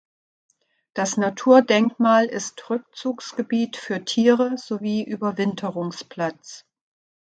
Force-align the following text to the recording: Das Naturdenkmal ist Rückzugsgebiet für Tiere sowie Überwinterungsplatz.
Das 0.95 1.17
Naturdenkmal 1.17 2.25
ist 2.25 2.67
Rückzugsgebiet 2.71 3.77
für 3.77 4.03
Tiere 4.03 4.57
sowie 4.57 5.03
Überwinterungsplatz. 5.03 6.65